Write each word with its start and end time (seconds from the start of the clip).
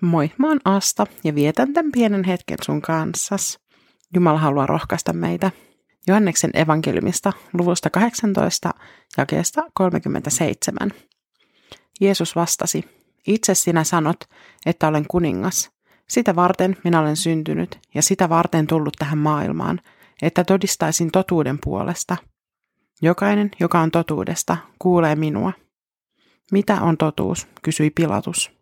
Moi, 0.00 0.30
mä 0.38 0.48
oon 0.48 0.60
Asta 0.64 1.06
ja 1.24 1.34
vietän 1.34 1.72
tämän 1.72 1.92
pienen 1.92 2.24
hetken 2.24 2.58
sun 2.62 2.82
kanssas. 2.82 3.58
Jumala 4.14 4.38
haluaa 4.38 4.66
rohkaista 4.66 5.12
meitä. 5.12 5.50
Johanneksen 6.06 6.50
evankeliumista 6.54 7.32
luvusta 7.52 7.90
18 7.90 8.70
jakeesta 9.18 9.62
37. 9.74 10.90
Jeesus 12.00 12.36
vastasi, 12.36 12.84
itse 13.26 13.54
sinä 13.54 13.84
sanot, 13.84 14.16
että 14.66 14.88
olen 14.88 15.04
kuningas. 15.08 15.70
Sitä 16.08 16.36
varten 16.36 16.76
minä 16.84 17.00
olen 17.00 17.16
syntynyt 17.16 17.78
ja 17.94 18.02
sitä 18.02 18.28
varten 18.28 18.66
tullut 18.66 18.94
tähän 18.98 19.18
maailmaan, 19.18 19.80
että 20.22 20.44
todistaisin 20.44 21.10
totuuden 21.10 21.58
puolesta. 21.64 22.16
Jokainen, 23.02 23.50
joka 23.60 23.80
on 23.80 23.90
totuudesta, 23.90 24.56
kuulee 24.78 25.16
minua. 25.16 25.52
Mitä 26.52 26.80
on 26.80 26.96
totuus, 26.96 27.46
kysyi 27.62 27.90
Pilatus. 27.90 28.57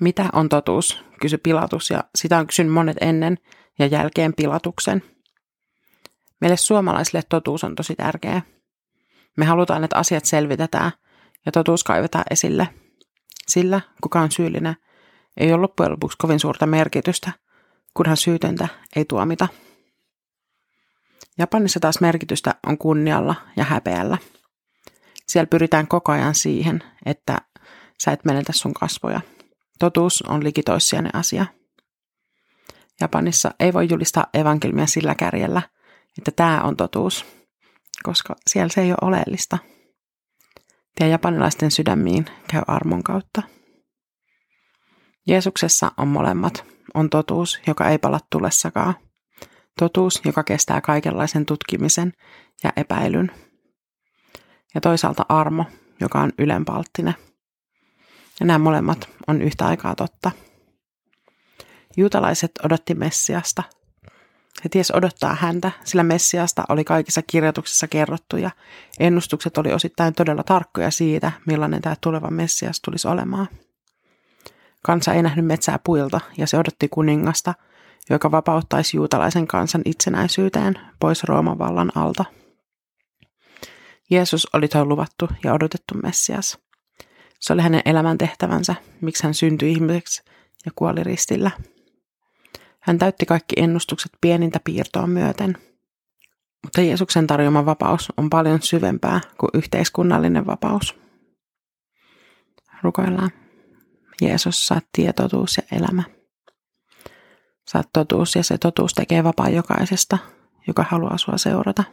Mitä 0.00 0.28
on 0.32 0.48
totuus, 0.48 1.04
kysyi 1.20 1.38
Pilatus 1.38 1.90
ja 1.90 2.04
sitä 2.14 2.38
on 2.38 2.46
kysynyt 2.46 2.72
monet 2.72 2.96
ennen 3.00 3.38
ja 3.78 3.86
jälkeen 3.86 4.34
Pilatuksen. 4.34 5.02
Meille 6.40 6.56
suomalaisille 6.56 7.22
totuus 7.28 7.64
on 7.64 7.74
tosi 7.74 7.96
tärkeä. 7.96 8.42
Me 9.36 9.44
halutaan, 9.44 9.84
että 9.84 9.96
asiat 9.96 10.24
selvitetään 10.24 10.92
ja 11.46 11.52
totuus 11.52 11.84
kaivetaan 11.84 12.24
esille. 12.30 12.68
Sillä, 13.48 13.80
kuka 14.02 14.20
on 14.20 14.32
syyllinen, 14.32 14.76
ei 15.36 15.52
ole 15.52 15.60
loppujen 15.60 15.92
lopuksi 15.92 16.18
kovin 16.18 16.40
suurta 16.40 16.66
merkitystä, 16.66 17.32
kunhan 17.94 18.16
syytöntä 18.16 18.68
ei 18.96 19.04
tuomita. 19.04 19.48
Japanissa 21.38 21.80
taas 21.80 22.00
merkitystä 22.00 22.54
on 22.66 22.78
kunnialla 22.78 23.34
ja 23.56 23.64
häpeällä. 23.64 24.18
Siellä 25.26 25.46
pyritään 25.46 25.88
koko 25.88 26.12
ajan 26.12 26.34
siihen, 26.34 26.82
että 27.06 27.38
sä 28.00 28.12
et 28.12 28.24
menetä 28.24 28.52
sun 28.52 28.74
kasvoja. 28.74 29.20
Totuus 29.78 30.22
on 30.22 30.44
likitoissijainen 30.44 31.14
asia. 31.14 31.46
Japanissa 33.00 33.50
ei 33.60 33.72
voi 33.72 33.86
julistaa 33.90 34.26
evankelmia 34.34 34.86
sillä 34.86 35.14
kärjellä, 35.14 35.62
että 36.18 36.30
tämä 36.30 36.62
on 36.62 36.76
totuus, 36.76 37.24
koska 38.02 38.36
siellä 38.46 38.68
se 38.68 38.80
ei 38.80 38.90
ole 38.90 38.98
oleellista. 39.02 39.58
Tie 40.94 41.08
japanilaisten 41.08 41.70
sydämiin 41.70 42.26
käy 42.50 42.62
armon 42.66 43.02
kautta. 43.02 43.42
Jeesuksessa 45.26 45.92
on 45.96 46.08
molemmat. 46.08 46.64
On 46.94 47.10
totuus, 47.10 47.60
joka 47.66 47.88
ei 47.88 47.98
pala 47.98 48.20
tulessakaan. 48.30 48.94
Totuus, 49.78 50.20
joka 50.24 50.44
kestää 50.44 50.80
kaikenlaisen 50.80 51.46
tutkimisen 51.46 52.12
ja 52.64 52.72
epäilyn. 52.76 53.30
Ja 54.74 54.80
toisaalta 54.80 55.26
armo, 55.28 55.64
joka 56.00 56.20
on 56.20 56.32
ylenpalttinen. 56.38 57.14
Ja 58.40 58.46
nämä 58.46 58.58
molemmat 58.58 59.08
on 59.26 59.42
yhtä 59.42 59.66
aikaa 59.66 59.94
totta. 59.94 60.30
Juutalaiset 61.96 62.50
odotti 62.64 62.94
Messiasta. 62.94 63.62
He 64.64 64.68
ties 64.68 64.90
odottaa 64.90 65.34
häntä, 65.34 65.70
sillä 65.84 66.02
Messiasta 66.02 66.64
oli 66.68 66.84
kaikissa 66.84 67.22
kirjoituksissa 67.22 67.86
kerrottu 67.88 68.36
ja 68.36 68.50
ennustukset 68.98 69.58
oli 69.58 69.72
osittain 69.72 70.14
todella 70.14 70.42
tarkkoja 70.42 70.90
siitä, 70.90 71.32
millainen 71.46 71.82
tämä 71.82 71.96
tuleva 72.00 72.30
Messias 72.30 72.80
tulisi 72.80 73.08
olemaan. 73.08 73.48
Kansa 74.82 75.12
ei 75.12 75.22
nähnyt 75.22 75.46
metsää 75.46 75.78
puilta 75.84 76.20
ja 76.36 76.46
se 76.46 76.58
odotti 76.58 76.88
kuningasta, 76.88 77.54
joka 78.10 78.30
vapauttaisi 78.30 78.96
juutalaisen 78.96 79.46
kansan 79.46 79.82
itsenäisyyteen 79.84 80.74
pois 81.00 81.24
Rooman 81.24 81.58
vallan 81.58 81.92
alta. 81.94 82.24
Jeesus 84.10 84.48
oli 84.52 84.68
tuo 84.68 84.84
luvattu 84.84 85.28
ja 85.44 85.52
odotettu 85.52 85.94
Messias. 86.02 86.58
Se 87.40 87.52
oli 87.52 87.62
hänen 87.62 87.82
elämän 87.84 88.18
tehtävänsä, 88.18 88.74
miksi 89.00 89.24
hän 89.24 89.34
syntyi 89.34 89.72
ihmiseksi 89.72 90.22
ja 90.66 90.72
kuoli 90.74 91.04
ristillä. 91.04 91.50
Hän 92.80 92.98
täytti 92.98 93.26
kaikki 93.26 93.54
ennustukset 93.56 94.12
pienintä 94.20 94.60
piirtoa 94.64 95.06
myöten. 95.06 95.56
Mutta 96.62 96.80
Jeesuksen 96.80 97.26
tarjoama 97.26 97.66
vapaus 97.66 98.12
on 98.16 98.30
paljon 98.30 98.62
syvempää 98.62 99.20
kuin 99.40 99.50
yhteiskunnallinen 99.54 100.46
vapaus. 100.46 101.00
Rukoillaan. 102.82 103.30
Jeesus, 104.22 104.66
saat 104.66 104.84
tietotuus 104.92 105.56
ja 105.56 105.76
elämä. 105.78 106.02
Saat 107.68 107.88
totuus 107.92 108.34
ja 108.34 108.44
se 108.44 108.58
totuus 108.58 108.94
tekee 108.94 109.24
vapaa 109.24 109.48
jokaisesta, 109.48 110.18
joka 110.66 110.84
haluaa 110.90 111.18
sua 111.18 111.38
seurata. 111.38 111.84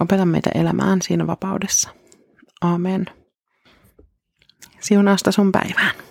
Opeta 0.00 0.26
meitä 0.26 0.50
elämään 0.54 1.02
siinä 1.02 1.26
vapaudessa. 1.26 1.90
Amen. 2.60 3.19
Siunausta 4.80 5.32
sun 5.32 5.52
päivään. 5.52 6.09